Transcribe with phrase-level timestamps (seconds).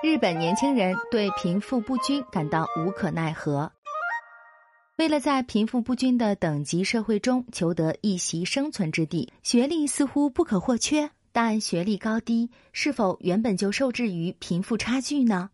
[0.00, 3.72] 日本年轻人对贫富不均感到无可奈何。
[4.96, 11.10] 为了在贫富不均的等级社会中求得一席生存之地，学历似乎不可或缺。
[11.32, 15.50] 但学历高低是否原本就受制于贫富差距呢？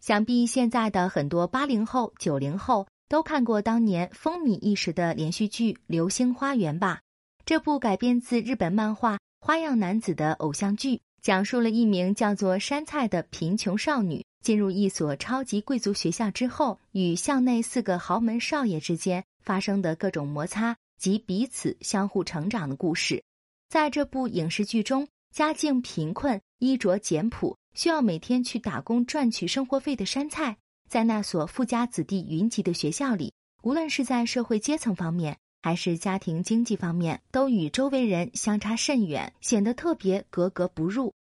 [0.00, 7.00] 想必现在的很多八零后、九零后都看过当年风靡一时的连续剧《流星花园》吧？
[7.44, 11.02] 这部改编自日本漫画《花样男子》的偶像剧。
[11.22, 23.22] 讲述了一名叫做山菜的贫穷少女进入一所超级贵族学校之后，与校内四个豪门少爷之间发生的各种摩擦及彼此相互成长的故事。
[23.68, 30.56] 在这部影视剧中，家境贫困、衣着简朴、需要每天去打工赚取生活费的山菜，
[30.88, 41.14] 在那所富家子弟云集的学校里，无论是在社会阶层方面，还是家庭经济方面，都与周围人相差甚远，显得特别格格不入。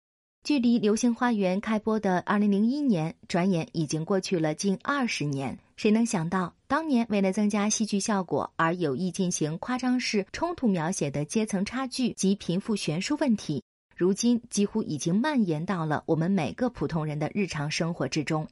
[0.42, 5.58] 距离《流星花园》开播的二零零一年，转眼已经过去了近二十年。
[5.76, 13.62] 谁能想到，当年为了增加戏剧效果而有意进行夸张式冲突描写的阶层差距及贫富悬殊问题，
[13.94, 18.48] 如今几乎已经蔓延到了我们每个普通人的日常生活之中。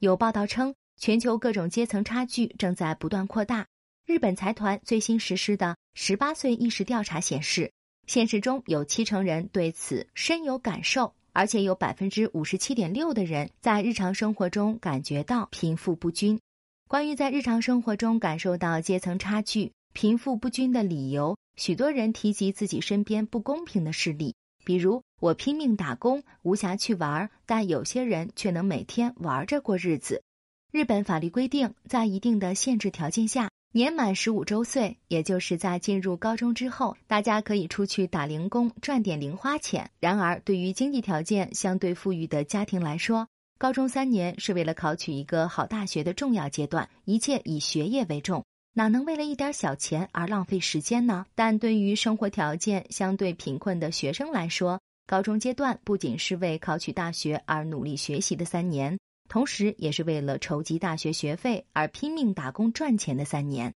[0.00, 3.66] 有报道称，全球各种阶层差距正在不断扩大。
[4.04, 7.70] 日本财团最新实施的十八岁意识调查显示，
[8.08, 16.40] 现实中有七成人对此深有感受，而且有百分之五十七点六的人在日常生活中感觉到贫富不均。
[16.88, 30.24] 关于在日常生活中感受到阶层差距、贫富不均的理由，许多人提及自己身边不公平的事例，比如我拼命打工，无暇去玩，但有些人却能每天玩着过日子。
[30.72, 33.51] 日本法律规定，在一定的限制条件下。
[33.74, 39.90] 年满十五周岁，也就是在进入高中之后，大家可以出去打零工赚点零花钱。
[39.98, 51.24] 然而，对于经济条件相对富裕的家庭来说，高中三年是为了考取一个好大学的重要阶段，一切以学业为重，哪能为了一点小钱而浪费时间呢？
[51.34, 58.98] 但对于生活条件相对贫困的学生来说，高中阶段不仅是为考取大学而努力学习的三年。
[59.32, 63.72] 同时，也是为了筹集大学学费而拼命打工赚钱的三年。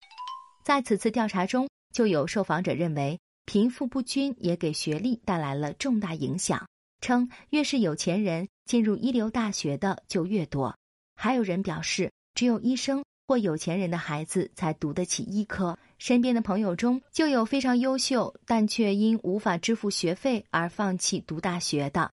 [0.64, 6.66] 在此次调查中，就有受访者认为，贫富不均也给学历带来了重大影响，
[7.00, 10.76] 称越是有钱人进入一流大学的就越多。
[11.14, 15.78] 还有人表示，只有医生或有钱人的孩子才读得起医科。
[15.98, 22.10] 身边的朋友中就有非常优秀，但却因无法支付学费而放弃读大学的。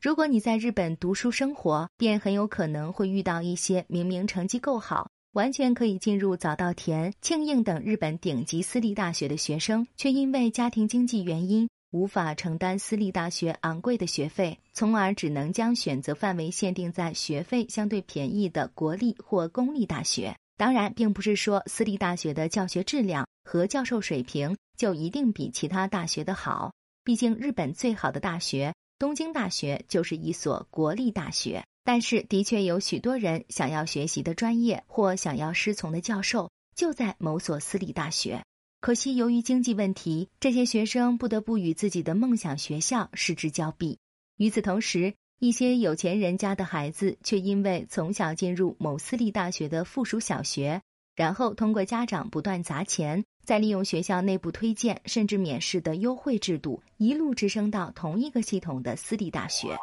[0.00, 20.32] 如果你在日本读书生活，便很有可能会遇到一些明明成绩够好，完全可以进入早稻田、庆应等日本顶级私立大学的学生，却因为家庭经济原因无法承担私立大学昂贵的学费，从而只能将选择范围限定在学费相对便宜的国立或公立大学。
[20.56, 26.72] 当然，并不是说私立大学的教学质量和教授水平就一定比其他大学的好，
[27.02, 28.72] 毕竟日本最好的大学。
[28.98, 38.42] 东京大学就是一所国立大学，但是的确有许多人想要学习的专业或想要师从的教授就在某所私立大学。
[38.80, 43.98] 可惜由于经济问题，这些学生不得不与自己的梦想学校失之交臂。
[44.36, 50.82] 与此同时，一些有钱人家的孩子却因为从小进入某私立大学的附属小学，
[51.18, 53.24] 然后通过家长不断砸钱。
[53.44, 59.74] 再利用学校内部推荐甚至免试的优惠制度，一路直升到同一个系统的私立大学。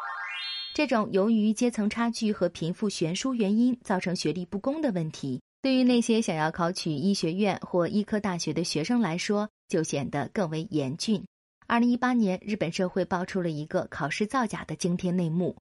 [0.73, 11.25] 这种由于阶层差距和贫富悬殊原因造成学历不公的问题，对于那些想要考取医学院或医科大学的学生来说，就显得更为严峻。
[11.65, 15.55] 二零一八年，日本社会爆出了一个考试造假的惊天内幕。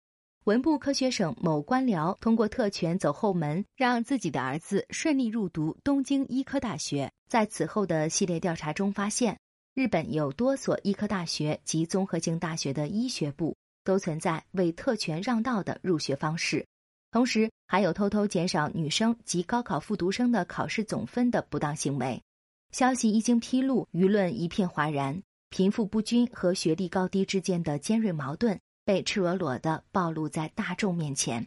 [0.45, 7.11] 文部科学省某官僚通过特权走后门，让自己的儿子顺利入读东京医科大学。
[7.27, 9.39] 在此后的系列调查中发现，
[9.73, 16.67] 日本有多所医科大学及综合性大学的医学部都存在为特权让道的入学方式，
[17.11, 22.23] 同时还有偷偷减少女生及高考复读生的考试总分的不当行为。
[22.71, 28.61] 消息一经披露，舆论一片哗然，贫富不均和学历高低之间的尖锐矛盾。
[28.85, 31.47] 被赤裸裸的暴露在大众面前。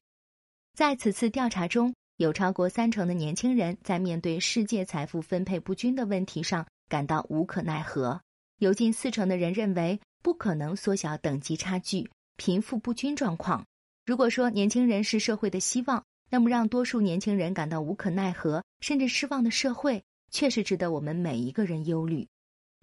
[0.73, 8.19] 在此次调查中，有超过三成的年轻人在面对世界财富分配不均的问题上感到无可奈何；
[8.59, 13.65] 有近四成的人认为不可能缩小等级差距、贫富不均状况。
[14.05, 22.27] 如果说年轻人是社会的希望，那么让多数年轻人感到无可奈何甚至失望的社会，确实值得我们每一个人忧虑。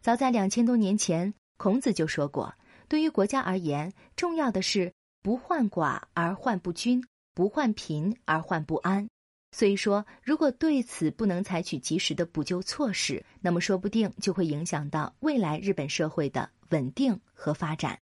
[0.00, 2.54] 早在两千多年前，孔子就说过。
[2.88, 4.92] 对于国家而言，重要的是
[5.22, 7.02] 不患寡而患不均，
[7.34, 9.08] 不患贫而患不安。
[9.52, 17.98] 所以说，如果对此不能采取及时的补救措施，那么说不定就会影响到未来日本社会的稳定和发展。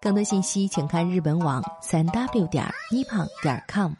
[0.00, 3.92] 更多信息，请看日本网三 w 点 nippon 点 com。